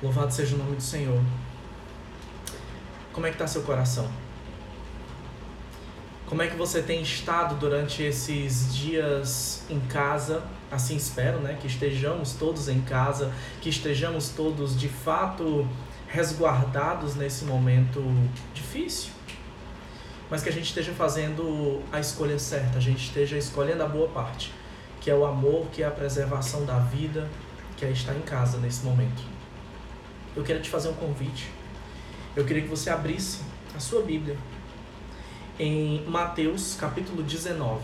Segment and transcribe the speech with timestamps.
[0.00, 1.20] Louvado seja o nome do Senhor.
[3.12, 4.08] Como é que está seu coração?
[6.26, 10.44] Como é que você tem estado durante esses dias em casa?
[10.70, 11.58] Assim espero, né?
[11.60, 15.66] Que estejamos todos em casa, que estejamos todos de fato
[16.06, 18.00] resguardados nesse momento
[18.54, 19.10] difícil.
[20.30, 24.06] Mas que a gente esteja fazendo a escolha certa, a gente esteja escolhendo a boa
[24.08, 24.52] parte,
[25.00, 27.28] que é o amor, que é a preservação da vida,
[27.76, 29.37] que é estar em casa nesse momento.
[30.36, 31.48] Eu quero te fazer um convite.
[32.36, 33.40] Eu queria que você abrisse
[33.74, 34.36] a sua Bíblia
[35.58, 37.82] em Mateus capítulo 19.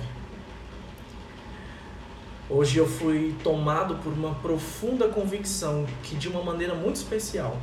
[2.48, 7.56] Hoje eu fui tomado por uma profunda convicção que, de uma maneira muito especial,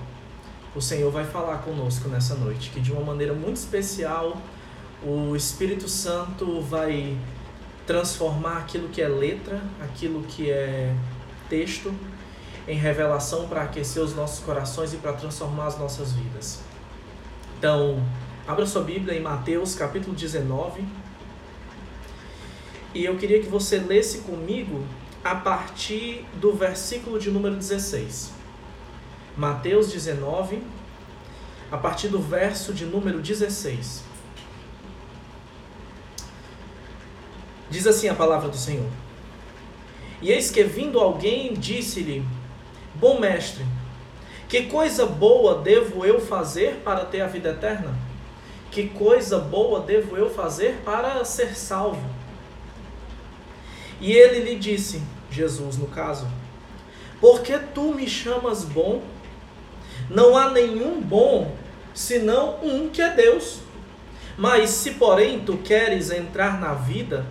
[0.75, 2.71] o Senhor vai falar conosco nessa noite.
[2.71, 4.41] Que, de uma maneira muito especial,
[5.03, 7.15] o Espírito Santo vai
[7.85, 10.95] transformar aquilo que é letra, aquilo que é
[11.47, 11.93] texto,
[12.67, 16.61] em revelação para aquecer os nossos corações e para transformar as nossas vidas.
[17.57, 18.03] Então,
[18.47, 20.83] Abra sua Bíblia em Mateus capítulo 19.
[22.93, 24.83] E eu queria que você lesse comigo
[25.23, 28.31] a partir do versículo de número 16.
[29.37, 30.61] Mateus 19,
[31.71, 34.03] a partir do verso de número 16.
[37.69, 38.89] Diz assim a palavra do Senhor:
[40.21, 42.25] E eis que vindo alguém disse-lhe:
[43.01, 43.65] Bom mestre,
[44.47, 47.95] que coisa boa devo eu fazer para ter a vida eterna?
[48.69, 52.07] Que coisa boa devo eu fazer para ser salvo?
[53.99, 56.27] E ele lhe disse, Jesus no caso,
[57.19, 59.01] porque tu me chamas bom?
[60.07, 61.55] Não há nenhum bom
[61.95, 63.61] senão um que é Deus.
[64.37, 67.25] Mas se porém tu queres entrar na vida,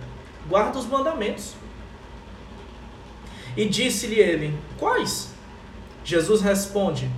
[0.49, 1.53] guarda os mandamentos.
[3.55, 5.30] E disse-lhe ele: Quais?
[6.03, 7.09] Jesus responde: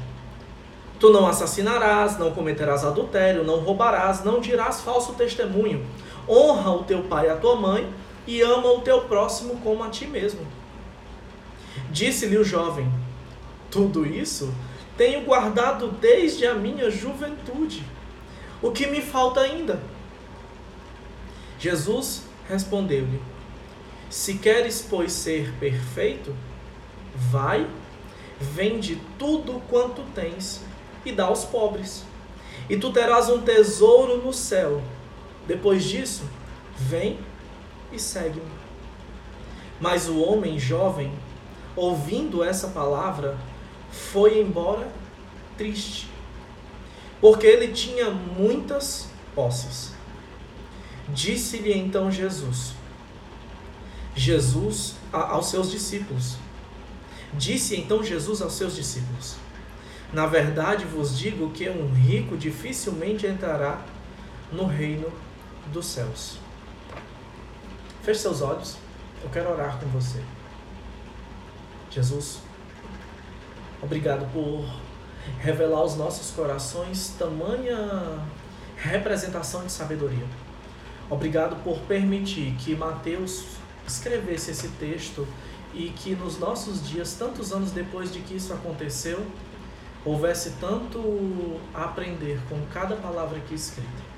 [0.99, 5.85] Tu não assassinarás, não cometerás adultério, não roubarás, não dirás falso testemunho.
[6.27, 7.91] Honra o teu pai e a tua mãe
[8.25, 10.45] e ama o teu próximo como a ti mesmo.
[11.91, 12.89] Disse-lhe o jovem:
[13.69, 14.53] Tudo isso
[14.97, 17.83] tenho guardado desde a minha juventude.
[18.61, 19.81] O que me falta ainda?
[21.59, 23.21] Jesus respondeu-lhe:
[24.09, 26.35] Se queres, pois, ser perfeito,
[27.15, 27.67] vai,
[28.43, 30.61] vende tudo quanto tens
[31.05, 32.03] e dá aos pobres.
[32.69, 34.81] E tu terás um tesouro no céu.
[35.47, 36.23] Depois disso,
[36.77, 37.19] vem
[37.91, 38.51] e segue-me.
[39.79, 41.11] Mas o homem jovem,
[41.75, 43.37] ouvindo essa palavra,
[43.91, 44.87] foi embora
[45.57, 46.07] triste,
[47.21, 49.93] porque ele tinha muitas posses.
[51.09, 52.73] Disse-lhe então Jesus,
[54.15, 56.37] Jesus aos seus discípulos.
[57.37, 59.35] Disse então Jesus aos seus discípulos:
[60.13, 63.81] na verdade vos digo que um rico dificilmente entrará
[64.51, 65.11] no reino
[65.71, 66.37] dos céus.
[68.03, 68.77] Feche seus olhos,
[69.23, 70.21] eu quero orar com você.
[71.89, 72.39] Jesus,
[73.81, 74.65] obrigado por
[75.39, 78.19] revelar aos nossos corações tamanha
[78.77, 80.27] representação de sabedoria.
[81.09, 83.45] Obrigado por permitir que Mateus
[83.87, 85.27] escrevesse esse texto
[85.73, 89.25] e que nos nossos dias, tantos anos depois de que isso aconteceu,
[90.05, 94.13] houvesse tanto a aprender com cada palavra aqui escrita.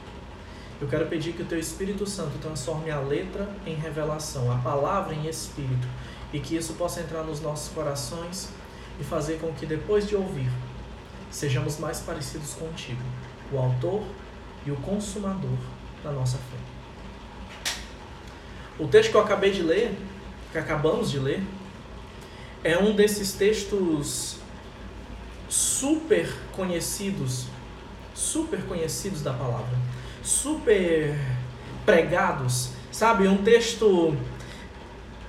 [0.82, 5.14] Eu quero pedir que o Teu Espírito Santo transforme a letra em revelação, a palavra
[5.14, 5.88] em espírito,
[6.34, 8.50] e que isso possa entrar nos nossos corações
[9.00, 10.50] e fazer com que depois de ouvir,
[11.32, 13.02] sejamos mais parecidos contigo,
[13.54, 14.04] o autor
[14.66, 15.58] e o consumador
[16.04, 16.58] da nossa fé.
[18.78, 19.98] O texto que eu acabei de ler,
[20.56, 21.44] que acabamos de ler,
[22.64, 24.38] é um desses textos
[25.50, 27.48] super conhecidos,
[28.14, 29.78] super conhecidos da palavra,
[30.24, 31.14] super
[31.86, 33.28] pregados, sabe?
[33.28, 34.16] Um texto,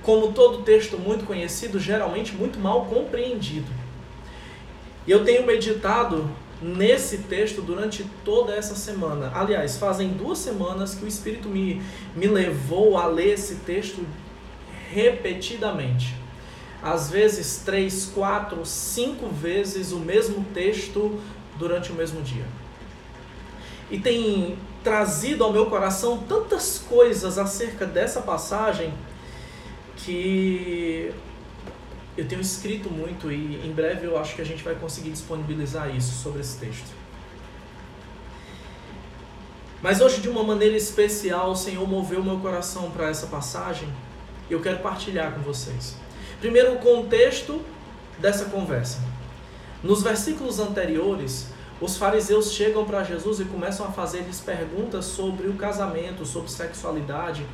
[0.01, 3.67] como todo texto muito conhecido, geralmente muito mal compreendido.
[5.05, 6.29] E eu tenho meditado
[6.61, 9.29] nesse texto durante toda essa semana.
[9.35, 11.81] Aliás, fazem duas semanas que o Espírito me,
[12.15, 14.05] me levou a ler esse texto
[14.91, 16.15] repetidamente
[16.81, 21.19] às vezes três, quatro, cinco vezes o mesmo texto
[21.57, 22.45] durante o mesmo dia.
[23.89, 28.93] E tem trazido ao meu coração tantas coisas acerca dessa passagem
[29.97, 31.11] que
[32.15, 35.93] eu tenho escrito muito e em breve eu acho que a gente vai conseguir disponibilizar
[35.95, 36.95] isso sobre esse texto.
[39.81, 43.87] Mas hoje, de uma maneira especial, o Senhor moveu meu coração para essa passagem
[44.49, 45.95] e eu quero partilhar com vocês.
[46.39, 47.61] Primeiro, o contexto
[48.19, 48.99] dessa conversa.
[49.83, 51.47] Nos versículos anteriores,
[51.79, 57.45] os fariseus chegam para Jesus e começam a fazer-lhes perguntas sobre o casamento, sobre sexualidade.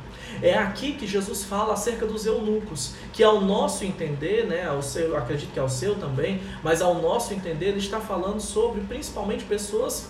[0.42, 5.14] É aqui que Jesus fala acerca dos eunucos, que ao nosso entender, né, ao seu,
[5.16, 10.08] acredito que ao seu também, mas ao nosso entender, ele está falando sobre principalmente pessoas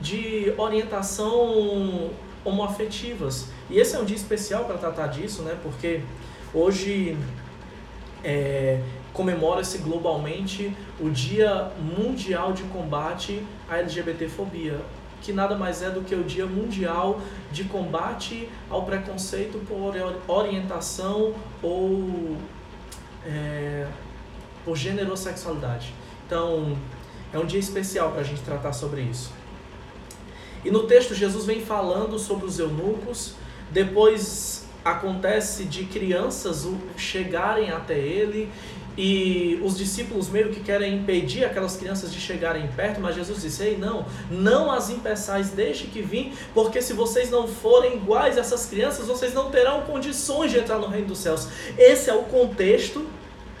[0.00, 2.10] de orientação
[2.46, 3.48] homoafetivas.
[3.68, 6.00] E esse é um dia especial para tratar disso, né, porque
[6.54, 7.16] hoje
[8.24, 8.80] é,
[9.12, 14.80] comemora-se globalmente o Dia Mundial de Combate à LGBTfobia,
[15.22, 17.20] que nada mais é do que o Dia Mundial
[17.50, 19.94] de Combate ao Preconceito por
[20.28, 22.36] orientação ou
[23.24, 23.86] é,
[24.64, 25.92] por gênero ou sexualidade.
[26.26, 26.76] Então,
[27.32, 29.32] é um dia especial para a gente tratar sobre isso.
[30.66, 33.34] E no texto, Jesus vem falando sobre os eunucos,
[33.70, 36.66] depois acontece de crianças
[36.96, 38.50] chegarem até ele
[38.98, 43.62] e os discípulos meio que querem impedir aquelas crianças de chegarem perto, mas Jesus disse:
[43.62, 48.40] Ei, não, não as impeçais, deixe que vim, porque se vocês não forem iguais a
[48.40, 51.46] essas crianças, vocês não terão condições de entrar no reino dos céus.
[51.78, 53.06] Esse é o contexto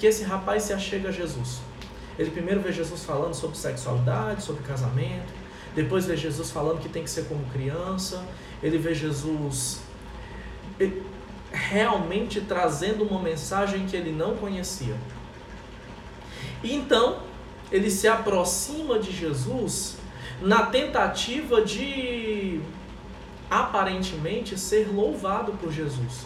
[0.00, 1.60] que esse rapaz se achega a Jesus.
[2.18, 5.45] Ele primeiro vê Jesus falando sobre sexualidade, sobre casamento,
[5.76, 8.24] depois vê Jesus falando que tem que ser como criança,
[8.62, 9.80] ele vê Jesus
[11.52, 14.96] realmente trazendo uma mensagem que ele não conhecia.
[16.64, 17.20] E então,
[17.70, 19.98] ele se aproxima de Jesus
[20.40, 22.60] na tentativa de
[23.50, 26.24] aparentemente ser louvado por Jesus.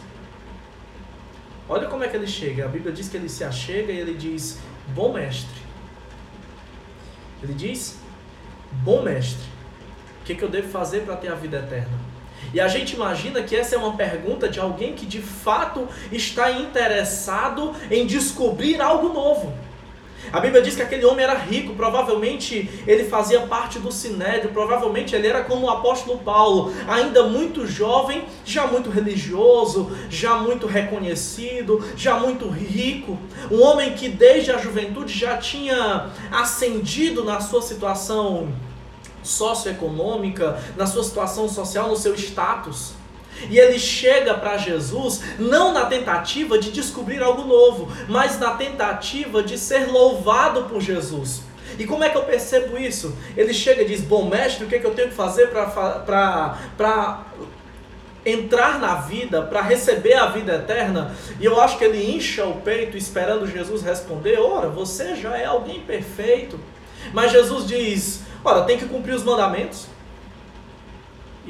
[1.69, 2.67] Olha como é que ele chega.
[2.67, 4.61] A Bíblia diz que ele se achega e ele diz:
[4.95, 5.61] Bom mestre.
[7.43, 8.00] Ele diz:
[8.73, 9.45] Bom mestre,
[10.21, 11.99] o que, que eu devo fazer para ter a vida eterna?
[12.53, 16.51] E a gente imagina que essa é uma pergunta de alguém que de fato está
[16.51, 19.53] interessado em descobrir algo novo.
[20.33, 25.15] A Bíblia diz que aquele homem era rico, provavelmente ele fazia parte do sinédrio, provavelmente
[25.15, 31.85] ele era como o apóstolo Paulo, ainda muito jovem, já muito religioso, já muito reconhecido,
[31.97, 33.19] já muito rico.
[33.51, 38.53] Um homem que desde a juventude já tinha ascendido na sua situação
[39.23, 43.00] socioeconômica, na sua situação social, no seu status.
[43.49, 49.43] E ele chega para Jesus não na tentativa de descobrir algo novo, mas na tentativa
[49.43, 51.43] de ser louvado por Jesus.
[51.79, 53.17] E como é que eu percebo isso?
[53.37, 57.25] Ele chega e diz: Bom mestre, o que, é que eu tenho que fazer para
[58.25, 61.15] entrar na vida, para receber a vida eterna?
[61.39, 65.47] E eu acho que ele incha o peito esperando Jesus responder: Ora, você já é
[65.47, 66.59] alguém perfeito.
[67.13, 69.87] Mas Jesus diz: Ora, tem que cumprir os mandamentos.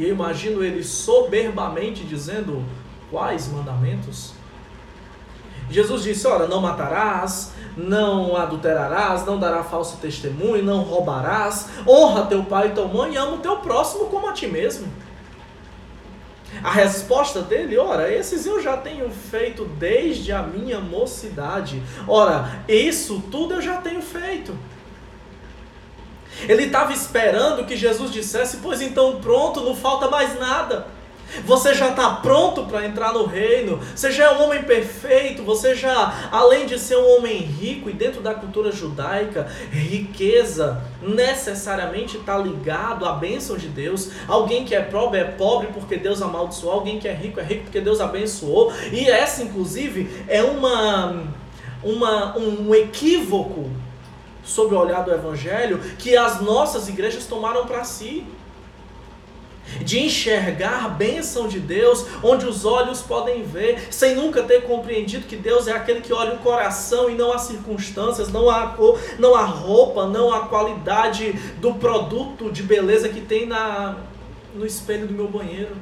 [0.01, 2.65] E eu imagino ele soberbamente dizendo:
[3.11, 4.33] Quais mandamentos?
[5.69, 12.43] Jesus disse: Ora, não matarás, não adulterarás, não dará falso testemunho, não roubarás, honra teu
[12.43, 14.91] pai e tua mãe e ama o teu próximo como a ti mesmo.
[16.65, 21.83] A resposta dele, ora, esses eu já tenho feito desde a minha mocidade.
[22.09, 24.57] Ora, isso tudo eu já tenho feito.
[26.49, 30.87] Ele estava esperando que Jesus dissesse: Pois então, pronto, não falta mais nada.
[31.45, 33.79] Você já está pronto para entrar no reino.
[33.95, 35.43] Você já é um homem perfeito.
[35.45, 42.17] Você já, além de ser um homem rico e dentro da cultura judaica, riqueza necessariamente
[42.17, 44.11] está ligado à bênção de Deus.
[44.27, 46.73] Alguém que é pobre é pobre porque Deus amaldiçoou.
[46.73, 48.73] Alguém que é rico é rico porque Deus abençoou.
[48.93, 51.25] E essa, inclusive, é uma,
[51.83, 53.71] uma um equívoco
[54.45, 58.27] sob o olhar do Evangelho que as nossas igrejas tomaram para si.
[59.83, 65.27] De enxergar a bênção de Deus onde os olhos podem ver, sem nunca ter compreendido
[65.27, 68.99] que Deus é aquele que olha o coração e não as circunstâncias, não a cor,
[69.17, 73.97] não a roupa, não a qualidade do produto de beleza que tem na,
[74.55, 75.77] no espelho do meu banheiro.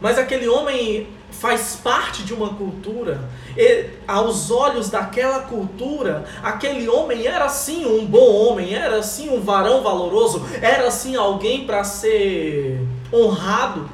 [0.00, 1.08] Mas aquele homem
[1.40, 8.06] faz parte de uma cultura, e, aos olhos daquela cultura, aquele homem era sim um
[8.06, 12.80] bom homem, era sim um varão valoroso, era sim alguém para ser
[13.12, 13.88] honrado.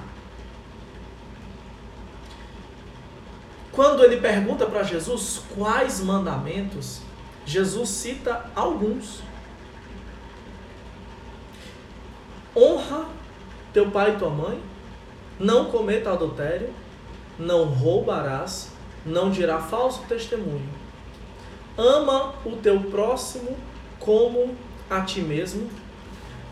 [3.72, 7.00] Quando ele pergunta para Jesus quais mandamentos,
[7.46, 9.22] Jesus cita alguns.
[12.54, 13.06] Honra
[13.72, 14.60] teu pai e tua mãe,
[15.38, 16.70] não cometa adultério,
[17.40, 18.70] não roubarás,
[19.04, 20.68] não dirá falso testemunho.
[21.76, 23.56] Ama o teu próximo
[23.98, 24.54] como
[24.88, 25.70] a ti mesmo,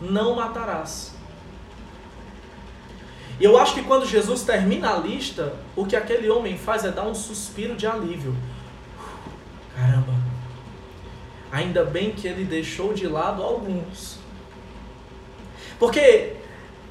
[0.01, 1.13] não matarás.
[3.39, 6.91] E eu acho que quando Jesus termina a lista, o que aquele homem faz é
[6.91, 8.35] dar um suspiro de alívio.
[9.75, 10.13] Caramba,
[11.51, 14.19] Ainda bem que ele deixou de lado alguns.
[15.79, 16.35] Porque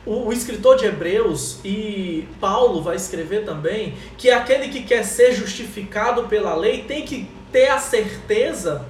[0.09, 5.35] o, o, escritor de Hebreus e Paulo vai escrever também que aquele que quer ser
[5.35, 8.87] justificado pela lei tem que ter a certeza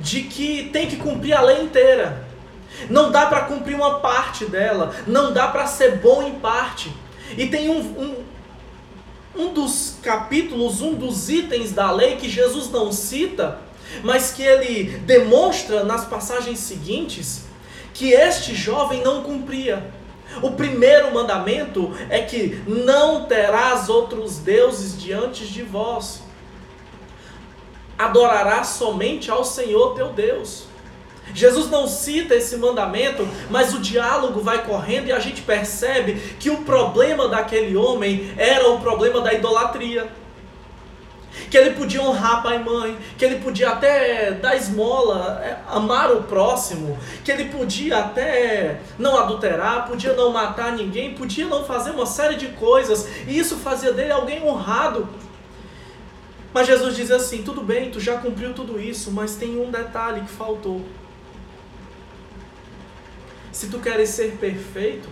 [0.00, 2.26] de que tem que cumprir a lei inteira.
[2.90, 6.92] Não dá para cumprir uma parte dela, não dá para ser bom em parte.
[7.36, 8.24] E tem um, um,
[9.36, 13.60] um dos capítulos, um dos itens da lei que Jesus não cita,
[14.02, 17.44] mas que ele demonstra nas passagens seguintes,
[17.94, 19.97] que este jovem não cumpria.
[20.42, 26.22] O primeiro mandamento é que não terás outros deuses diante de vós.
[27.98, 30.66] Adorarás somente ao Senhor teu Deus.
[31.34, 36.48] Jesus não cita esse mandamento, mas o diálogo vai correndo e a gente percebe que
[36.48, 40.10] o problema daquele homem era o problema da idolatria.
[41.50, 46.12] Que ele podia honrar pai e mãe, que ele podia até dar esmola, é, amar
[46.12, 51.90] o próximo, que ele podia até não adulterar, podia não matar ninguém, podia não fazer
[51.90, 55.08] uma série de coisas, e isso fazia dele alguém honrado.
[56.52, 60.22] Mas Jesus diz assim: tudo bem, tu já cumpriu tudo isso, mas tem um detalhe
[60.22, 60.84] que faltou.
[63.52, 65.08] Se tu queres ser perfeito,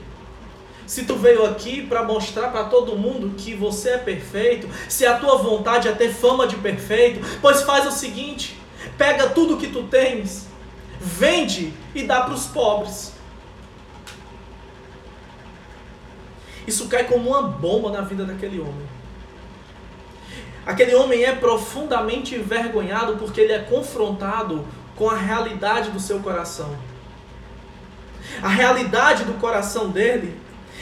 [0.87, 5.19] se tu veio aqui para mostrar para todo mundo que você é perfeito, se a
[5.19, 8.57] tua vontade é ter fama de perfeito, pois faz o seguinte:
[8.97, 10.47] pega tudo que tu tens,
[11.01, 13.15] vende e dá para os pobres.
[16.67, 18.97] Isso cai como uma bomba na vida daquele homem.
[20.65, 24.67] Aquele homem é profundamente envergonhado porque ele é confrontado
[24.97, 26.77] com a realidade do seu coração.
[28.43, 30.37] A realidade do coração dele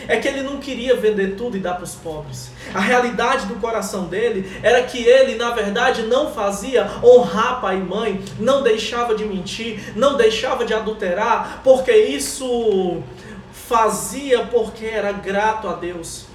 [0.08, 2.50] é que ele não queria vender tudo e dar para os pobres.
[2.72, 7.80] A realidade do coração dele era que ele, na verdade, não fazia honrar pai e
[7.80, 13.02] mãe, não deixava de mentir, não deixava de adulterar, porque isso
[13.52, 16.26] fazia porque era grato a Deus,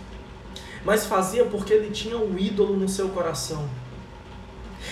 [0.84, 3.68] mas fazia porque ele tinha um ídolo no seu coração.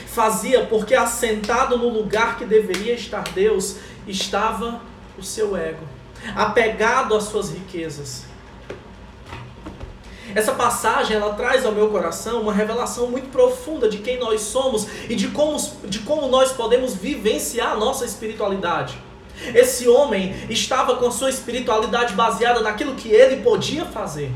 [0.06, 4.82] Fazia porque assentado no lugar que deveria estar Deus, estava
[5.18, 5.98] o seu ego
[6.36, 8.24] apegado às suas riquezas.
[10.38, 14.86] Essa passagem ela traz ao meu coração uma revelação muito profunda de quem nós somos
[15.10, 19.00] e de como, de como nós podemos vivenciar a nossa espiritualidade.
[19.56, 24.32] Esse homem estava com a sua espiritualidade baseada naquilo que ele podia fazer.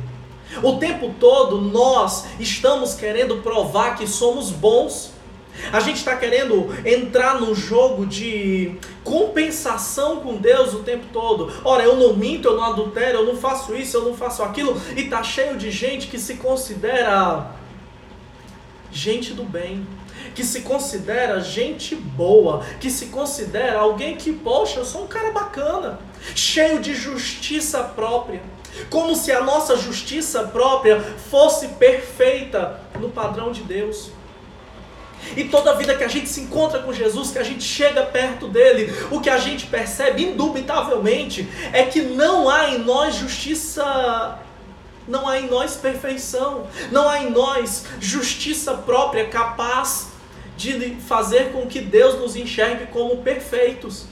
[0.64, 5.12] O tempo todo nós estamos querendo provar que somos bons
[5.72, 11.52] a gente está querendo entrar no jogo de compensação com Deus o tempo todo.
[11.64, 14.80] Ora, eu não minto, eu não adultero, eu não faço isso, eu não faço aquilo.
[14.96, 17.52] E tá cheio de gente que se considera
[18.92, 19.88] gente do bem,
[20.36, 25.32] que se considera gente boa, que se considera alguém que, poxa, eu sou um cara
[25.32, 26.00] bacana,
[26.36, 28.42] cheio de justiça própria.
[28.90, 34.12] Como se a nossa justiça própria fosse perfeita no padrão de Deus.
[35.36, 38.48] E toda vida que a gente se encontra com Jesus, que a gente chega perto
[38.48, 44.40] dele, o que a gente percebe indubitavelmente é que não há em nós justiça,
[45.08, 50.10] não há em nós perfeição, não há em nós justiça própria capaz
[50.58, 54.06] de fazer com que Deus nos enxergue como perfeitos.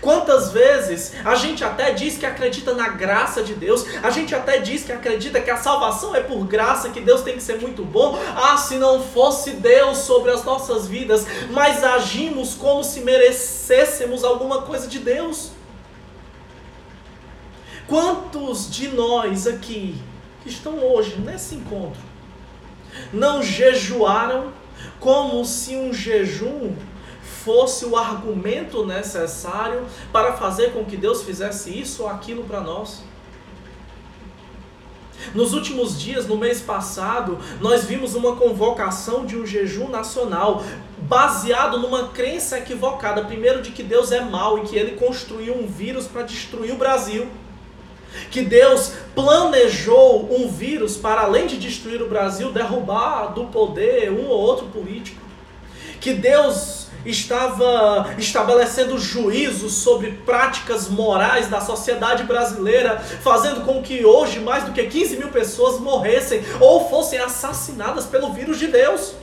[0.00, 4.58] Quantas vezes a gente até diz que acredita na graça de Deus, a gente até
[4.58, 7.84] diz que acredita que a salvação é por graça, que Deus tem que ser muito
[7.84, 8.18] bom.
[8.36, 14.62] Ah, se não fosse Deus sobre as nossas vidas, mas agimos como se merecêssemos alguma
[14.62, 15.50] coisa de Deus.
[17.86, 20.00] Quantos de nós aqui
[20.42, 22.00] que estão hoje nesse encontro
[23.12, 24.52] não jejuaram
[24.98, 26.74] como se um jejum
[27.44, 33.02] fosse o argumento necessário para fazer com que Deus fizesse isso ou aquilo para nós.
[35.34, 40.64] Nos últimos dias, no mês passado, nós vimos uma convocação de um jejum nacional,
[41.02, 43.24] baseado numa crença equivocada.
[43.24, 46.76] Primeiro, de que Deus é mau e que ele construiu um vírus para destruir o
[46.76, 47.28] Brasil.
[48.30, 54.26] Que Deus planejou um vírus para, além de destruir o Brasil, derrubar do poder um
[54.26, 55.22] ou outro político.
[56.00, 64.40] Que Deus estava estabelecendo juízo sobre práticas morais da sociedade brasileira, fazendo com que hoje
[64.40, 69.14] mais do que 15 mil pessoas morressem ou fossem assassinadas pelo vírus de Deus.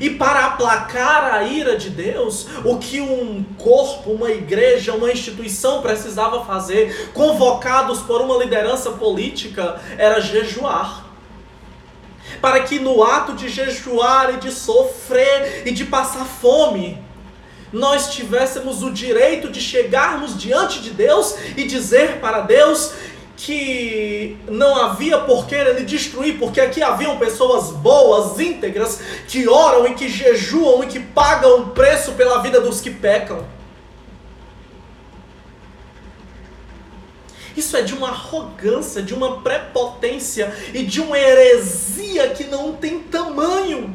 [0.00, 5.82] E para aplacar a ira de Deus, o que um corpo, uma igreja, uma instituição
[5.82, 11.03] precisava fazer, convocados por uma liderança política, era jejuar
[12.44, 17.02] para que no ato de jejuar e de sofrer e de passar fome,
[17.72, 22.92] nós tivéssemos o direito de chegarmos diante de Deus e dizer para Deus
[23.34, 29.86] que não havia por que ele destruir, porque aqui haviam pessoas boas, íntegras, que oram
[29.86, 33.42] e que jejuam e que pagam o preço pela vida dos que pecam.
[37.56, 43.00] Isso é de uma arrogância, de uma prepotência e de uma heresia que não tem
[43.00, 43.94] tamanho.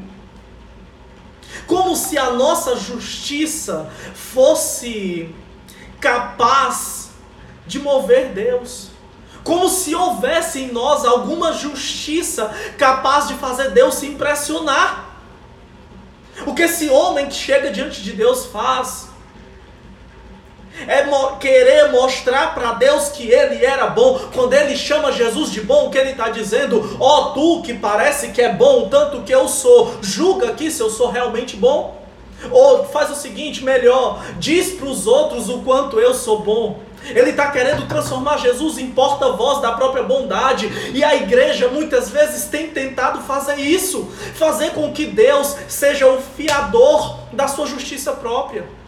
[1.67, 5.33] Como se a nossa justiça fosse
[5.99, 7.09] capaz
[7.67, 8.89] de mover Deus.
[9.43, 15.09] Como se houvesse em nós alguma justiça capaz de fazer Deus se impressionar.
[16.45, 19.08] O que esse homem que chega diante de Deus faz
[20.87, 24.19] é mo querer mostrar para Deus que ele era bom.
[24.33, 26.97] Quando ele chama Jesus de bom, o que ele está dizendo?
[26.99, 30.81] Ó, oh, tu que parece que é bom, tanto que eu sou, julga aqui se
[30.81, 31.99] eu sou realmente bom.
[32.51, 36.79] Ou faz o seguinte, melhor, diz para os outros o quanto eu sou bom.
[37.05, 40.69] Ele está querendo transformar Jesus em porta-voz da própria bondade.
[40.93, 46.21] E a igreja muitas vezes tem tentado fazer isso fazer com que Deus seja o
[46.21, 48.78] fiador da sua justiça própria.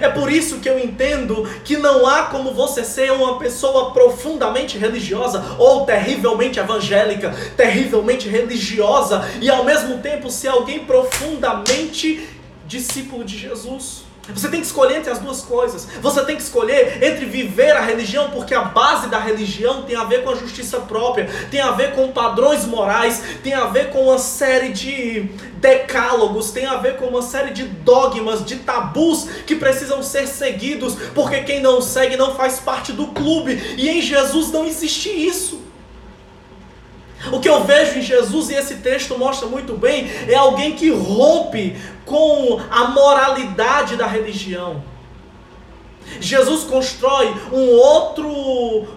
[0.00, 4.78] É por isso que eu entendo que não há como você ser uma pessoa profundamente
[4.78, 12.28] religiosa ou terrivelmente evangélica, terrivelmente religiosa e ao mesmo tempo ser alguém profundamente
[12.66, 14.11] discípulo de Jesus.
[14.28, 15.88] Você tem que escolher entre as duas coisas.
[16.00, 20.04] Você tem que escolher entre viver a religião, porque a base da religião tem a
[20.04, 24.04] ver com a justiça própria, tem a ver com padrões morais, tem a ver com
[24.04, 29.56] uma série de decálogos, tem a ver com uma série de dogmas, de tabus que
[29.56, 33.60] precisam ser seguidos, porque quem não segue não faz parte do clube.
[33.76, 35.60] E em Jesus não existe isso.
[37.30, 40.90] O que eu vejo em Jesus, e esse texto mostra muito bem, é alguém que
[40.90, 44.82] rompe com a moralidade da religião.
[46.20, 48.28] Jesus constrói um outro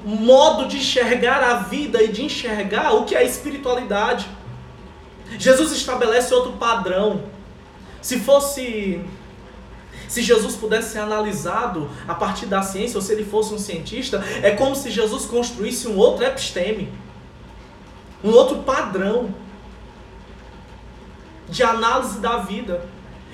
[0.03, 4.27] modo de enxergar a vida e de enxergar o que é espiritualidade.
[5.37, 7.23] Jesus estabelece outro padrão.
[8.01, 9.01] Se fosse.
[10.07, 14.23] Se Jesus pudesse ser analisado a partir da ciência, ou se ele fosse um cientista,
[14.43, 16.91] é como se Jesus construísse um outro episteme
[18.25, 19.33] um outro padrão
[21.47, 22.89] de análise da vida.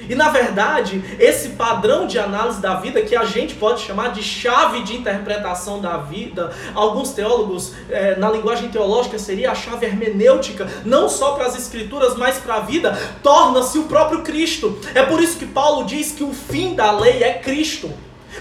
[0.10, 4.24] E na verdade, esse padrão de análise da vida, que a gente pode chamar de
[4.24, 10.68] chave de interpretação da vida, alguns teólogos, é, na linguagem teológica, seria a chave hermenêutica,
[10.84, 14.80] não só para as escrituras, mas para a vida, torna-se o próprio Cristo.
[14.96, 17.92] É por isso que Paulo diz que o fim da lei é Cristo,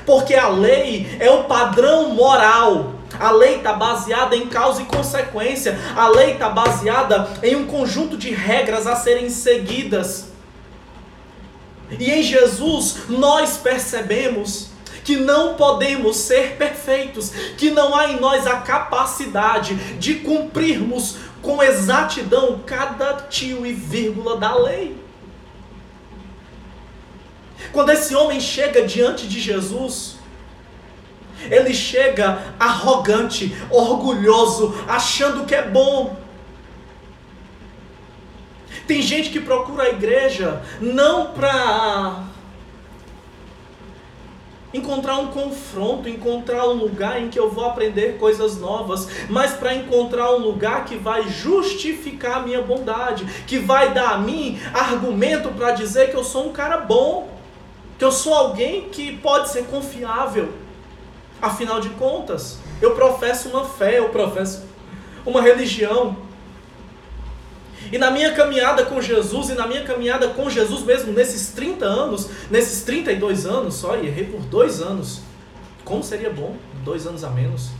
[0.06, 5.78] porque a lei é o padrão moral a lei está baseada em causa e consequência.
[5.96, 10.29] A lei está baseada em um conjunto de regras a serem seguidas.
[11.98, 14.68] E em Jesus nós percebemos
[15.04, 21.62] que não podemos ser perfeitos, que não há em nós a capacidade de cumprirmos com
[21.62, 24.96] exatidão cada tio e vírgula da lei.
[27.72, 30.16] Quando esse homem chega diante de Jesus,
[31.50, 36.16] ele chega arrogante, orgulhoso, achando que é bom.
[38.90, 42.24] Tem gente que procura a igreja não para
[44.74, 49.76] encontrar um confronto, encontrar um lugar em que eu vou aprender coisas novas, mas para
[49.76, 55.50] encontrar um lugar que vai justificar a minha bondade, que vai dar a mim argumento
[55.50, 57.28] para dizer que eu sou um cara bom,
[57.96, 60.52] que eu sou alguém que pode ser confiável.
[61.40, 64.64] Afinal de contas, eu professo uma fé, eu professo
[65.24, 66.28] uma religião.
[67.92, 71.84] E na minha caminhada com Jesus, e na minha caminhada com Jesus mesmo, nesses 30
[71.84, 75.20] anos, nesses 32 anos só, e errei por dois anos.
[75.84, 77.70] Como seria bom, dois anos a menos.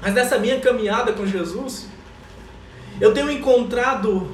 [0.00, 1.88] Mas nessa minha caminhada com Jesus,
[3.00, 4.30] eu tenho encontrado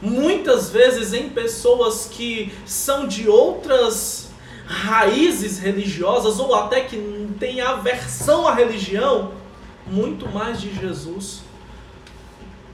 [0.00, 4.28] muitas vezes em pessoas que são de outras
[4.64, 9.32] raízes religiosas ou até que têm aversão à religião,
[9.86, 11.47] muito mais de Jesus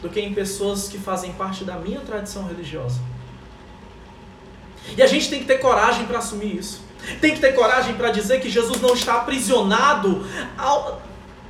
[0.05, 3.01] do que em pessoas que fazem parte da minha tradição religiosa.
[4.95, 6.83] E a gente tem que ter coragem para assumir isso.
[7.23, 10.27] Tem que ter coragem para dizer que Jesus não está aprisionado
[10.59, 11.01] ao,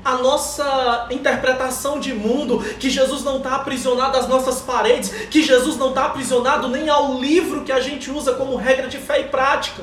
[0.04, 5.76] a nossa interpretação de mundo, que Jesus não está aprisionado às nossas paredes, que Jesus
[5.76, 9.24] não está aprisionado nem ao livro que a gente usa como regra de fé e
[9.24, 9.82] prática.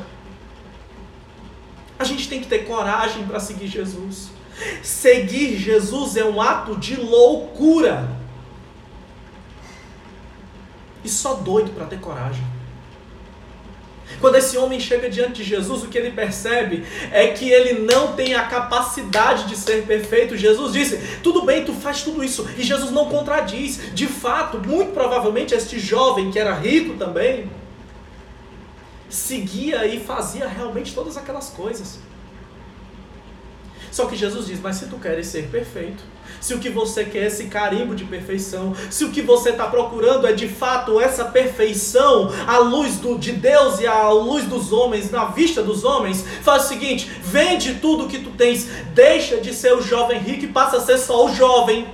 [1.99, 4.29] A gente tem que ter coragem para seguir Jesus.
[4.81, 8.20] Seguir Jesus é um ato de loucura.
[11.03, 12.43] E só doido para ter coragem.
[14.19, 18.13] Quando esse homem chega diante de Jesus, o que ele percebe é que ele não
[18.13, 20.35] tem a capacidade de ser perfeito.
[20.37, 22.47] Jesus disse: Tudo bem, tu faz tudo isso.
[22.57, 23.93] E Jesus não contradiz.
[23.93, 27.49] De fato, muito provavelmente, este jovem que era rico também,
[29.09, 31.99] seguia e fazia realmente todas aquelas coisas.
[33.91, 36.01] Só que Jesus diz: Mas se tu queres ser perfeito,
[36.39, 39.67] se o que você quer é esse carimbo de perfeição, se o que você está
[39.67, 44.71] procurando é de fato essa perfeição à luz do, de Deus e à luz dos
[44.71, 49.37] homens, na vista dos homens, faz o seguinte: vende tudo o que tu tens, deixa
[49.37, 51.87] de ser o jovem rico e passa a ser só o jovem.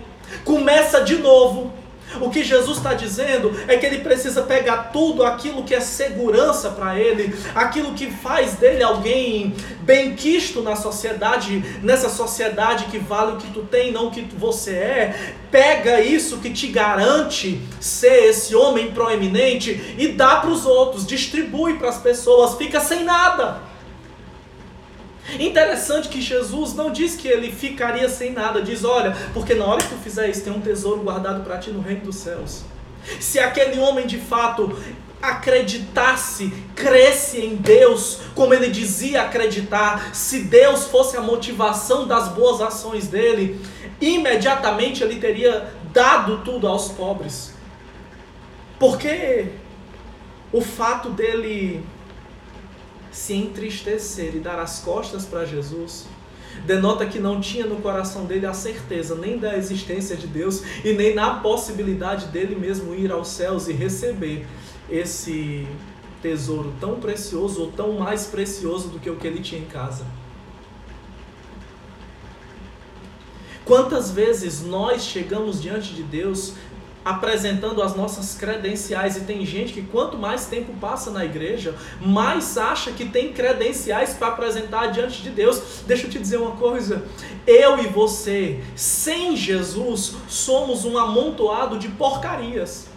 [0.45, 1.73] Começa de novo
[2.21, 6.69] o que Jesus está dizendo é que ele precisa pegar tudo aquilo que é segurança
[6.69, 13.33] para ele, aquilo que faz dele alguém bem quisto na sociedade, nessa sociedade que vale
[13.33, 15.33] o que tu tem, não o que você é.
[15.51, 21.77] Pega isso que te garante ser esse homem proeminente e dá para os outros, distribui
[21.77, 23.66] para as pessoas, fica sem nada.
[25.39, 29.83] Interessante que Jesus não diz que ele ficaria sem nada, diz: olha, porque na hora
[29.83, 32.63] que tu fizer isso, tem um tesouro guardado para ti no reino dos céus.
[33.19, 34.77] Se aquele homem de fato
[35.21, 42.61] acreditasse, cresce em Deus, como ele dizia acreditar, se Deus fosse a motivação das boas
[42.61, 43.59] ações dele,
[43.99, 47.53] imediatamente ele teria dado tudo aos pobres.
[48.79, 49.47] Porque
[50.51, 51.83] o fato dele
[53.17, 56.05] se entristecer e dar as costas para Jesus,
[56.67, 60.93] denota que não tinha no coração dele a certeza nem da existência de Deus e
[60.93, 64.45] nem na possibilidade dele mesmo ir aos céus e receber
[64.87, 65.67] esse
[66.21, 70.05] tesouro tão precioso ou tão mais precioso do que o que ele tinha em casa.
[73.65, 76.53] Quantas vezes nós chegamos diante de Deus
[77.09, 79.17] apresentando as nossas credenciais.
[79.17, 84.13] E tem gente que quanto mais tempo passa na igreja, mais acha que tem credenciais
[84.13, 85.83] para apresentar diante de Deus.
[85.85, 87.05] Deixa eu te dizer uma coisa:
[87.45, 92.87] eu e você, sem Jesus, somos um amontoado de porcarias.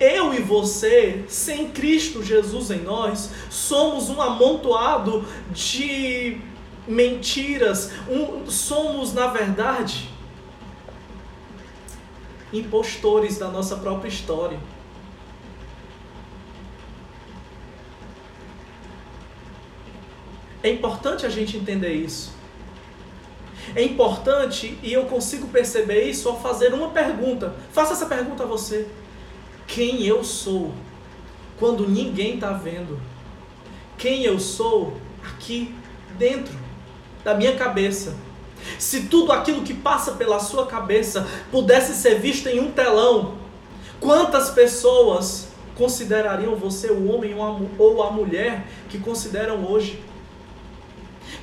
[0.00, 6.38] Eu e você, sem Cristo Jesus em nós, somos um amontoado de
[6.86, 7.92] mentiras.
[8.08, 10.08] Um, somos, na verdade,
[12.58, 14.58] impostores da nossa própria história.
[20.62, 22.34] É importante a gente entender isso.
[23.74, 27.54] É importante e eu consigo perceber isso ao fazer uma pergunta.
[27.72, 28.88] Faça essa pergunta a você:
[29.66, 30.72] Quem eu sou
[31.58, 33.00] quando ninguém está vendo?
[33.98, 35.74] Quem eu sou aqui
[36.18, 36.54] dentro
[37.24, 38.16] da minha cabeça?
[38.78, 43.34] Se tudo aquilo que passa pela sua cabeça pudesse ser visto em um telão,
[44.00, 47.34] quantas pessoas considerariam você o homem
[47.78, 50.02] ou a mulher que consideram hoje?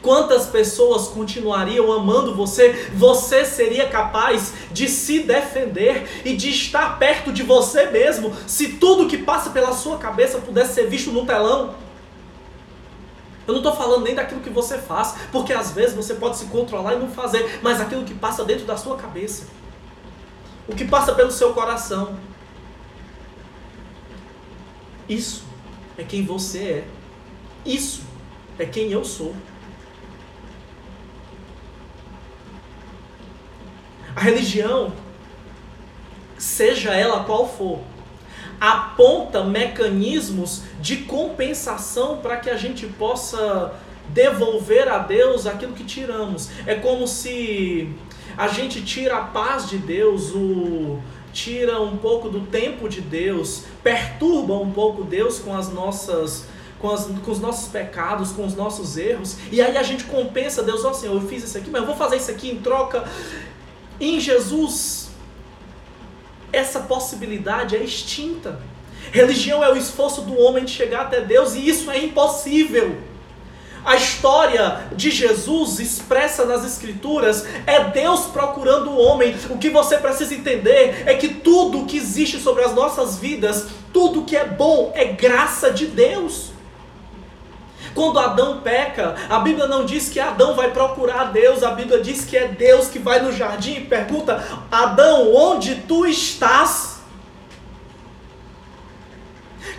[0.02, 2.90] Quantas pessoas continuariam amando você?
[2.94, 9.08] Você seria capaz de se defender e de estar perto de você mesmo se tudo
[9.08, 11.76] que passa pela sua cabeça pudesse ser visto no telão?
[13.46, 16.46] Eu não estou falando nem daquilo que você faz, porque às vezes você pode se
[16.46, 19.48] controlar e não fazer, mas aquilo que passa dentro da sua cabeça,
[20.68, 22.18] o que passa pelo seu coração.
[25.10, 25.44] Isso
[25.98, 26.88] é quem você é.
[27.66, 28.04] Isso
[28.58, 29.36] é quem eu sou.
[34.16, 34.94] A religião,
[36.38, 37.80] seja ela qual for,
[38.64, 43.74] aponta mecanismos de compensação para que a gente possa
[44.08, 46.50] devolver a Deus aquilo que tiramos.
[46.66, 47.90] É como se
[48.38, 50.98] a gente tira a paz de Deus, o
[51.34, 56.46] tira um pouco do tempo de Deus, perturba um pouco Deus com as nossas
[56.80, 60.64] com, as, com os nossos pecados, com os nossos erros, e aí a gente compensa
[60.64, 62.58] Deus, ó oh, Senhor, eu fiz isso aqui, mas eu vou fazer isso aqui em
[62.60, 63.06] troca.
[64.02, 65.03] Em Jesus,
[66.54, 68.62] essa possibilidade é extinta.
[69.12, 72.96] Religião é o esforço do homem de chegar até Deus e isso é impossível.
[73.84, 79.36] A história de Jesus expressa nas Escrituras é Deus procurando o homem.
[79.50, 84.24] O que você precisa entender é que tudo que existe sobre as nossas vidas, tudo
[84.24, 86.53] que é bom, é graça de Deus.
[87.94, 92.26] Quando Adão peca, a Bíblia não diz que Adão vai procurar Deus, a Bíblia diz
[92.26, 96.94] que é Deus que vai no jardim e pergunta: Adão, onde tu estás?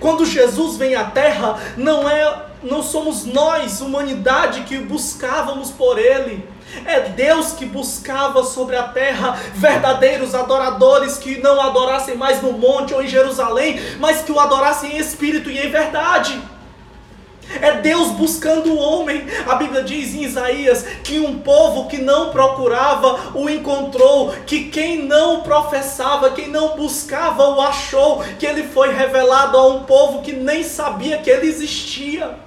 [0.01, 6.49] Quando Jesus vem à terra, não é não somos nós, humanidade, que buscávamos por ele.
[6.87, 12.95] É Deus que buscava sobre a terra verdadeiros adoradores que não adorassem mais no monte
[12.95, 16.41] ou em Jerusalém, mas que o adorassem em espírito e em verdade.
[17.61, 19.25] É Deus buscando o homem.
[19.47, 25.05] A Bíblia diz em Isaías que um povo que não procurava o encontrou, que quem
[25.05, 30.33] não professava, quem não buscava o achou, que ele foi revelado a um povo que
[30.33, 32.44] nem sabia que ele existia.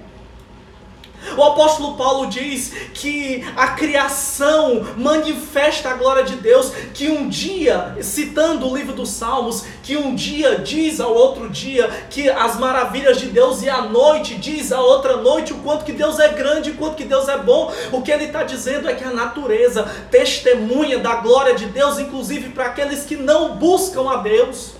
[1.36, 7.96] O apóstolo Paulo diz que a criação manifesta a glória de Deus, que um dia,
[8.00, 13.18] citando o livro dos Salmos, que um dia diz ao outro dia que as maravilhas
[13.18, 16.70] de Deus e a noite diz a outra noite o quanto que Deus é grande,
[16.70, 17.72] o quanto que Deus é bom.
[17.92, 22.50] O que ele está dizendo é que a natureza testemunha da glória de Deus, inclusive
[22.50, 24.72] para aqueles que não buscam a Deus.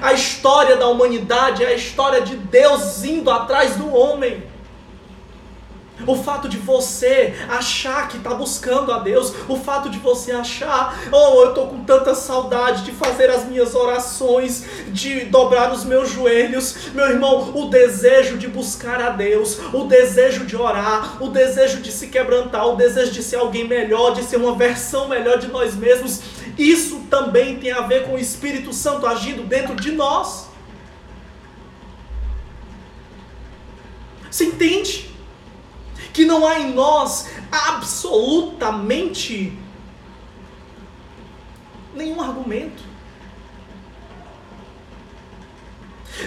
[0.00, 4.51] A história da humanidade é a história de Deus indo atrás do homem.
[6.06, 11.08] O fato de você achar que está buscando a Deus, o fato de você achar,
[11.12, 16.10] oh, eu estou com tanta saudade de fazer as minhas orações, de dobrar os meus
[16.10, 21.80] joelhos, meu irmão, o desejo de buscar a Deus, o desejo de orar, o desejo
[21.80, 25.48] de se quebrantar, o desejo de ser alguém melhor, de ser uma versão melhor de
[25.48, 26.20] nós mesmos,
[26.58, 30.48] isso também tem a ver com o Espírito Santo agindo dentro de nós.
[34.30, 35.11] Você entende?
[36.12, 39.58] Que não há em nós absolutamente
[41.94, 42.82] nenhum argumento.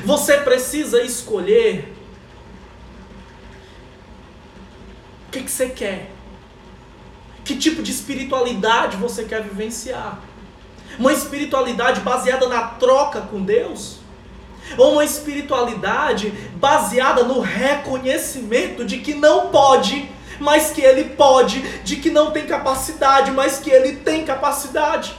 [0.04, 1.94] Você precisa escolher
[5.28, 6.12] o que, que você quer.
[7.44, 10.20] Que tipo de espiritualidade você quer vivenciar?
[10.98, 14.00] Uma espiritualidade baseada na troca com Deus?
[14.78, 21.98] Ou uma espiritualidade baseada no reconhecimento de que não pode, mas que ele pode, de
[21.98, 25.16] que não tem capacidade, mas que ele tem capacidade.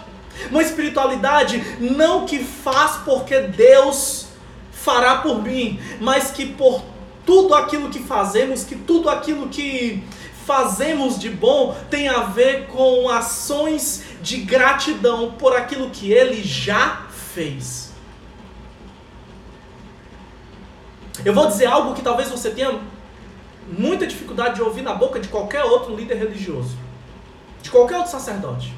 [0.50, 4.26] Uma espiritualidade não que faz porque Deus
[4.70, 6.82] fará por mim, mas que por
[7.24, 10.04] tudo aquilo que fazemos, que tudo aquilo que
[10.46, 17.06] fazemos de bom tem a ver com ações de gratidão por aquilo que ele já
[17.34, 17.85] fez.
[21.24, 22.78] Eu vou dizer algo que talvez você tenha
[23.66, 26.76] muita dificuldade de ouvir na boca de qualquer outro líder religioso,
[27.62, 28.72] de qualquer outro sacerdote.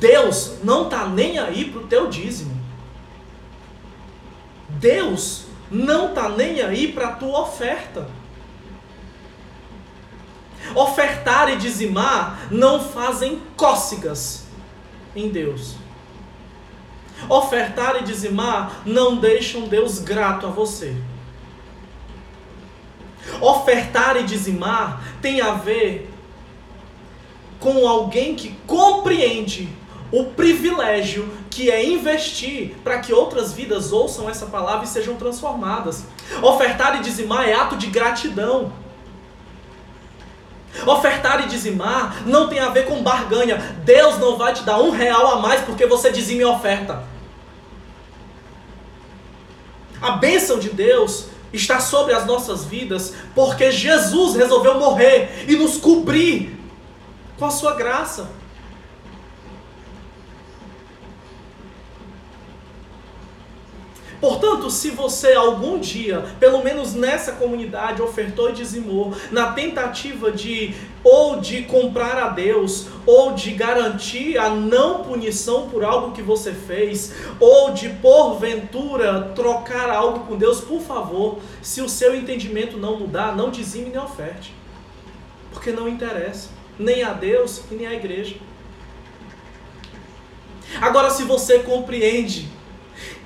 [0.00, 2.56] Deus não está nem aí para o teu dízimo.
[4.68, 8.08] Deus não está nem aí para a tua oferta.
[10.74, 14.44] Ofertar e dizimar não fazem cócegas
[15.16, 15.76] em Deus.
[17.28, 20.94] Ofertar e dizimar não deixam Deus grato a você.
[23.40, 26.10] Ofertar e dizimar tem a ver
[27.60, 29.68] com alguém que compreende
[30.10, 36.04] o privilégio que é investir para que outras vidas ouçam essa palavra e sejam transformadas.
[36.42, 38.72] Ofertar e dizimar é ato de gratidão.
[40.86, 43.56] Ofertar e dizimar não tem a ver com barganha.
[43.84, 47.02] Deus não vai te dar um real a mais porque você dizime oferta.
[50.00, 55.76] A bênção de Deus está sobre as nossas vidas, porque Jesus resolveu morrer e nos
[55.78, 56.58] cobrir
[57.38, 58.28] com a sua graça.
[64.20, 70.74] Portanto, se você algum dia, pelo menos nessa comunidade, ofertou e dizimou, na tentativa de
[71.04, 76.52] ou de comprar a Deus, ou de garantir a não punição por algo que você
[76.52, 82.98] fez, ou de porventura trocar algo com Deus, por favor, se o seu entendimento não
[82.98, 84.52] mudar, não dizime nem oferte.
[85.52, 88.34] Porque não interessa, nem a Deus e nem a igreja.
[90.80, 92.57] Agora, se você compreende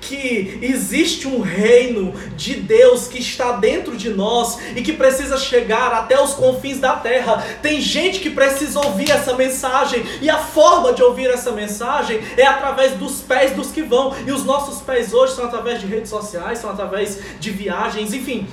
[0.01, 5.93] que existe um reino de Deus que está dentro de nós e que precisa chegar
[5.93, 7.43] até os confins da terra.
[7.61, 12.45] Tem gente que precisa ouvir essa mensagem e a forma de ouvir essa mensagem é
[12.45, 14.13] através dos pés dos que vão.
[14.27, 18.47] E os nossos pés hoje são através de redes sociais, são através de viagens, enfim,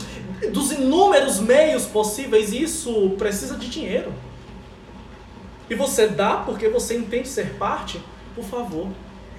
[0.52, 2.52] dos inúmeros meios possíveis.
[2.52, 4.12] E isso precisa de dinheiro.
[5.68, 8.00] E você dá porque você entende ser parte?
[8.34, 8.88] Por favor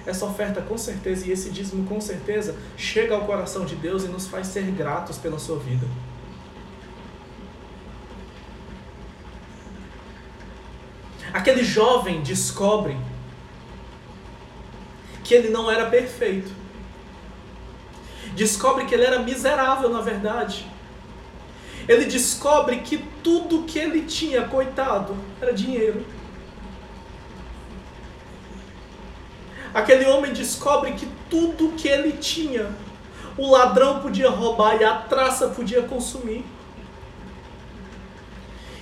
[0.06, 4.08] essa oferta com certeza e esse dízimo com certeza chega ao coração de Deus e
[4.08, 5.86] nos faz ser gratos pela sua vida.
[11.32, 12.96] Aquele jovem descobre
[15.24, 16.52] que ele não era perfeito.
[18.34, 20.66] Descobre que ele era miserável, na verdade.
[21.88, 26.04] Ele descobre que tudo que ele tinha, coitado, era dinheiro.
[29.74, 32.70] Aquele homem descobre que tudo que ele tinha,
[33.36, 36.44] o ladrão podia roubar e a traça podia consumir.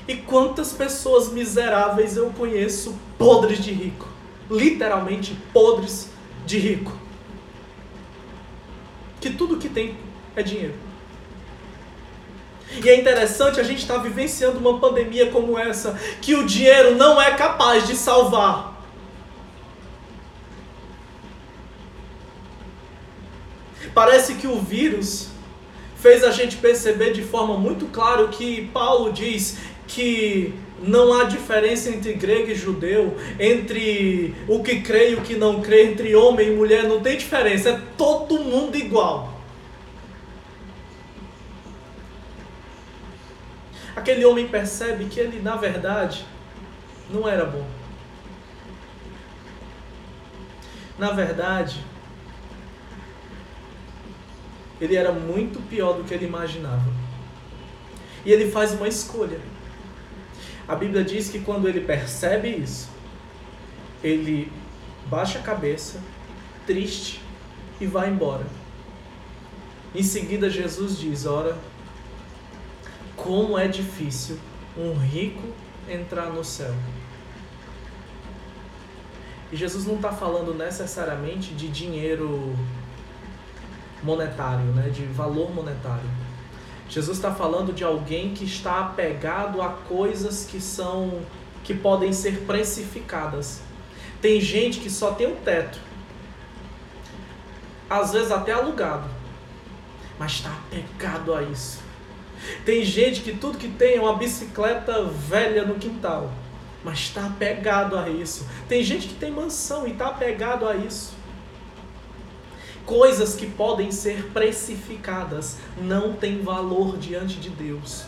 [0.08, 4.08] E quantas pessoas miseráveis eu conheço podres de rico,
[4.50, 6.10] literalmente podres
[6.44, 6.92] de rico,
[9.20, 9.96] que tudo que tem
[10.34, 10.74] é dinheiro.
[12.82, 16.94] E é interessante a gente estar tá vivenciando uma pandemia como essa, que o dinheiro
[16.96, 18.69] não é capaz de salvar.
[23.94, 25.28] Parece que o vírus
[25.96, 31.24] fez a gente perceber de forma muito clara o que Paulo diz que não há
[31.24, 36.14] diferença entre grego e judeu, entre o que crê e o que não crê, entre
[36.16, 39.40] homem e mulher, não tem diferença, é todo mundo igual.
[43.94, 46.24] Aquele homem percebe que ele, na verdade,
[47.10, 47.66] não era bom.
[50.98, 51.84] Na verdade,
[54.80, 56.90] ele era muito pior do que ele imaginava.
[58.24, 59.40] E ele faz uma escolha.
[60.66, 62.88] A Bíblia diz que quando ele percebe isso,
[64.02, 64.50] ele
[65.06, 66.00] baixa a cabeça,
[66.66, 67.20] triste,
[67.80, 68.46] e vai embora.
[69.94, 71.58] Em seguida, Jesus diz: Ora,
[73.16, 74.38] como é difícil
[74.76, 75.42] um rico
[75.88, 76.74] entrar no céu.
[79.52, 82.54] E Jesus não está falando necessariamente de dinheiro
[84.02, 86.08] monetário, né, de valor monetário.
[86.88, 91.22] Jesus está falando de alguém que está apegado a coisas que são
[91.62, 93.60] que podem ser precificadas.
[94.20, 95.78] Tem gente que só tem um teto,
[97.88, 99.08] às vezes até alugado,
[100.18, 101.80] mas está apegado a isso.
[102.64, 106.32] Tem gente que tudo que tem é uma bicicleta velha no quintal,
[106.82, 108.46] mas está apegado a isso.
[108.68, 111.19] Tem gente que tem mansão e está apegado a isso
[112.90, 118.04] coisas que podem ser precificadas não têm valor diante de Deus.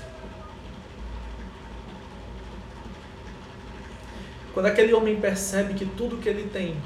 [4.53, 6.77] Quando aquele homem percebe que tudo que ele tem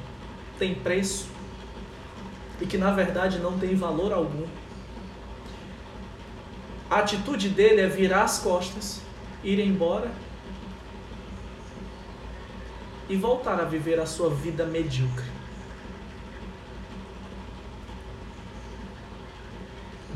[0.59, 1.29] tem preço
[2.61, 4.47] e que na verdade não tem valor algum,
[6.91, 9.01] a atitude dele é virar as costas,
[9.43, 10.11] ir embora
[13.09, 15.37] e voltar a viver a sua vida medíocre.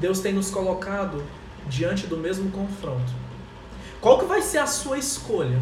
[0.01, 1.23] Deus tem nos colocado
[1.67, 3.13] diante do mesmo confronto.
[4.01, 5.61] Qual que vai ser a sua escolha?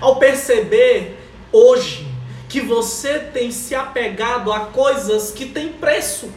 [0.00, 1.16] Ao perceber
[1.52, 2.12] hoje
[2.48, 6.32] que você tem se apegado a coisas que têm preço,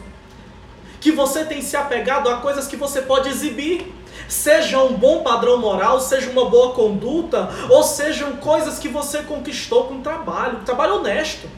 [1.00, 3.92] que você tem se apegado a coisas que você pode exibir,
[4.28, 9.88] seja um bom padrão moral, seja uma boa conduta, ou sejam coisas que você conquistou
[9.88, 11.48] com trabalho, trabalho honesto,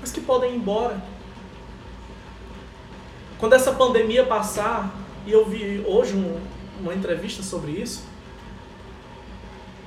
[0.00, 1.09] mas que podem ir embora
[3.40, 4.94] quando essa pandemia passar,
[5.26, 6.38] e eu vi hoje um,
[6.78, 8.04] uma entrevista sobre isso,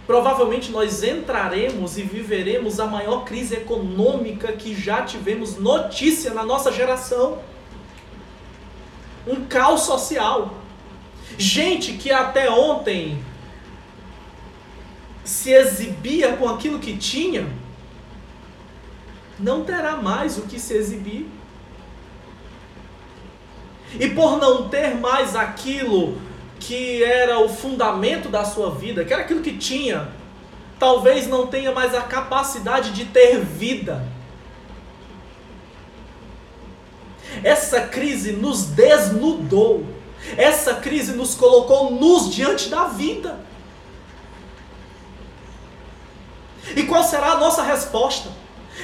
[0.08, 6.72] provavelmente nós entraremos e viveremos a maior crise econômica que já tivemos notícia na nossa
[6.72, 7.40] geração.
[9.28, 10.56] Um caos social.
[11.38, 13.24] Gente que até ontem
[15.24, 17.48] se exibia com aquilo que tinha,
[19.40, 21.28] não terá mais o que se exibir.
[24.00, 26.20] E por não ter mais aquilo
[26.60, 30.10] que era o fundamento da sua vida, que era aquilo que tinha,
[30.80, 34.04] talvez não tenha mais a capacidade de ter vida.
[37.44, 39.86] Essa crise nos desnudou.
[40.38, 43.40] Essa crise nos colocou nus diante da vida.
[46.76, 48.30] E qual será a nossa resposta?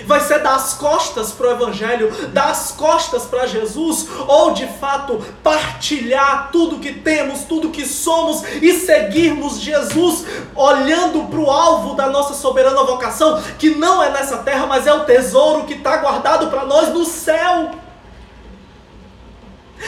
[0.06, 6.49] Vai ser das costas para o Evangelho, das costas para Jesus, ou de fato partilhar
[6.52, 10.25] tudo que temos, tudo que somos e seguirmos Jesus,
[10.56, 14.94] olhando para o alvo da nossa soberana vocação, que não é nessa terra, mas é
[14.94, 17.71] o tesouro que está guardado para nós no céu.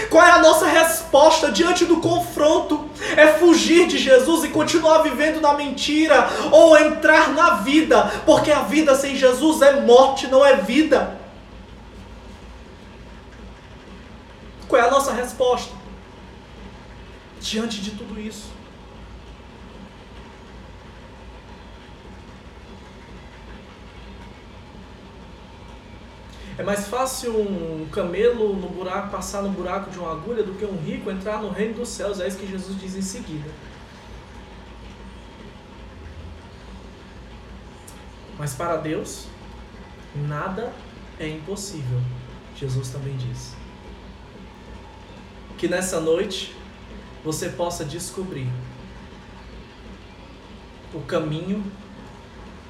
[0.10, 2.90] Qual é a nossa resposta diante do confronto?
[3.18, 8.62] É fugir de Jesus e continuar vivendo na mentira ou entrar na vida, porque a
[8.62, 11.20] vida sem Jesus é morte, não é vida.
[14.68, 15.74] Qual é a nossa resposta
[17.42, 18.61] diante de tudo isso?
[26.58, 30.66] É mais fácil um camelo no buraco passar no buraco de uma agulha do que
[30.66, 32.20] um rico entrar no reino dos céus.
[32.20, 33.50] É isso que Jesus diz em seguida.
[38.38, 39.28] Mas para Deus,
[40.16, 40.74] nada
[41.20, 42.00] é impossível.
[42.56, 43.56] Jesus também diz.
[45.58, 46.56] Que nessa noite
[47.24, 48.50] você possa descobrir
[50.94, 51.64] o caminho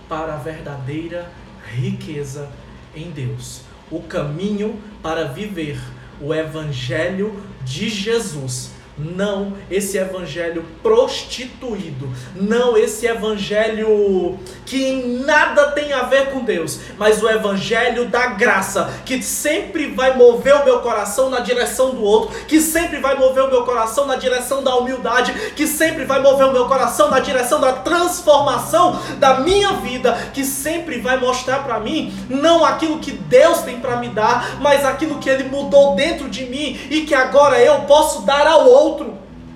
[0.07, 1.31] para a verdadeira
[1.65, 2.51] riqueza
[2.93, 3.61] em Deus,
[3.91, 5.79] o caminho para viver
[6.21, 8.71] o Evangelho de Jesus
[9.03, 14.91] não esse evangelho prostituído, não esse evangelho que
[15.25, 20.55] nada tem a ver com Deus, mas o evangelho da graça, que sempre vai mover
[20.55, 24.15] o meu coração na direção do outro, que sempre vai mover o meu coração na
[24.15, 29.39] direção da humildade, que sempre vai mover o meu coração na direção da transformação da
[29.39, 34.09] minha vida, que sempre vai mostrar para mim não aquilo que Deus tem para me
[34.09, 38.47] dar, mas aquilo que ele mudou dentro de mim e que agora eu posso dar
[38.47, 38.90] ao outro.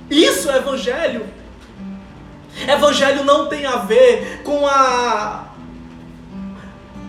[0.10, 1.26] Isso é evangelho.
[2.68, 5.46] Evangelho não tem a ver com a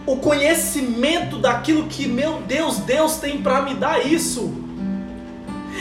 [0.07, 4.55] o conhecimento daquilo que meu Deus, Deus tem para me dar isso.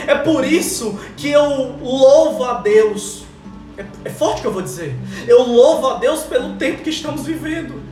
[0.06, 3.24] É por isso que eu louvo a Deus.
[3.78, 4.96] É, é forte que eu vou dizer.
[5.28, 7.85] Eu louvo a Deus pelo tempo que estamos vivendo.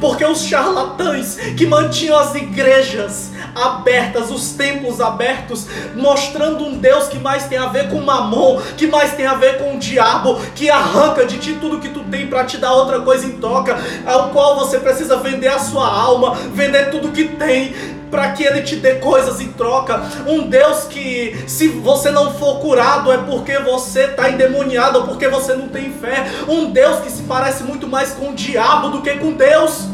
[0.00, 7.18] Porque os charlatães que mantinham as igrejas abertas, os templos abertos, mostrando um Deus que
[7.18, 10.70] mais tem a ver com mamon, que mais tem a ver com o diabo, que
[10.70, 14.30] arranca de ti tudo que tu tem para te dar outra coisa em troca, ao
[14.30, 17.74] qual você precisa vender a sua alma, vender tudo que tem,
[18.14, 20.00] para que ele te dê coisas em troca.
[20.24, 25.26] Um Deus que, se você não for curado, é porque você está endemoniado ou porque
[25.26, 26.24] você não tem fé.
[26.48, 29.88] Um Deus que se parece muito mais com o diabo do que com Deus.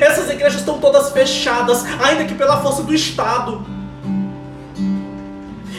[0.00, 3.73] Essas igrejas estão todas fechadas, ainda que pela força do Estado.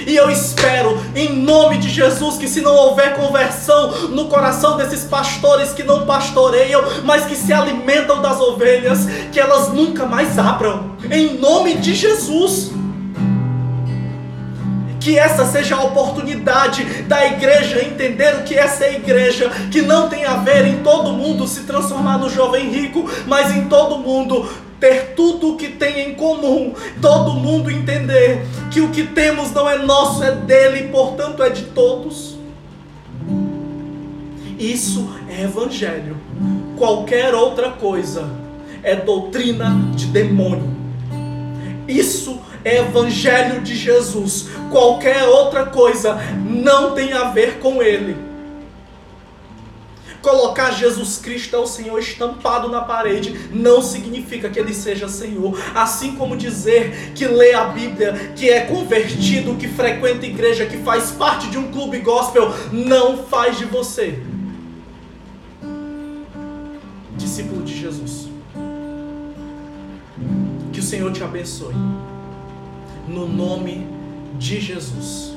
[0.05, 5.03] E eu espero, em nome de Jesus, que se não houver conversão no coração desses
[5.03, 10.95] pastores que não pastoreiam, mas que se alimentam das ovelhas, que elas nunca mais abram.
[11.09, 12.71] Em nome de Jesus.
[14.99, 20.09] Que essa seja a oportunidade da igreja entender o que é ser igreja, que não
[20.09, 24.49] tem a ver em todo mundo se transformar no jovem rico, mas em todo mundo
[24.79, 29.69] ter tudo o que tem em comum, todo mundo entender que o que temos não
[29.69, 32.35] é nosso, é dele, portanto é de todos.
[34.59, 36.17] Isso é evangelho.
[36.77, 38.29] Qualquer outra coisa
[38.83, 40.75] é doutrina de demônio.
[41.87, 44.47] Isso é evangelho de Jesus.
[44.71, 48.34] Qualquer outra coisa não tem a ver com ele.
[50.25, 55.55] Colocar Jesus Cristo é o Senhor estampado na parede não significa que ele seja Senhor.
[55.75, 61.11] Assim como dizer que lê a Bíblia, que é convertido, que frequenta igreja, que faz
[61.11, 64.19] parte de um clube gospel, não faz de você
[67.15, 68.27] discípulo de Jesus.
[70.73, 71.75] Que o Senhor te abençoe.
[73.07, 73.87] No nome
[74.39, 75.34] de Jesus.